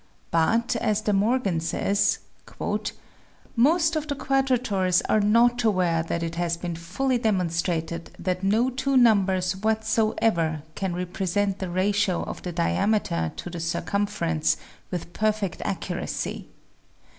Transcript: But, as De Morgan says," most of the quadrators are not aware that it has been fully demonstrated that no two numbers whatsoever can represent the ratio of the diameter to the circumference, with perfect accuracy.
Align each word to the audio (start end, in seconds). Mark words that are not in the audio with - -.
But, 0.31 0.75
as 0.77 0.99
De 1.01 1.13
Morgan 1.13 1.59
says," 1.59 2.17
most 3.55 3.95
of 3.95 4.07
the 4.07 4.15
quadrators 4.15 5.03
are 5.07 5.19
not 5.19 5.63
aware 5.63 6.01
that 6.01 6.23
it 6.23 6.33
has 6.37 6.57
been 6.57 6.75
fully 6.75 7.19
demonstrated 7.19 8.09
that 8.17 8.41
no 8.43 8.71
two 8.71 8.97
numbers 8.97 9.55
whatsoever 9.57 10.63
can 10.73 10.95
represent 10.95 11.59
the 11.59 11.69
ratio 11.69 12.23
of 12.23 12.41
the 12.41 12.51
diameter 12.51 13.31
to 13.35 13.51
the 13.51 13.59
circumference, 13.59 14.57
with 14.89 15.13
perfect 15.13 15.61
accuracy. 15.63 16.47